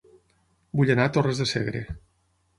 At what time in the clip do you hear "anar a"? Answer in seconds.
0.95-1.13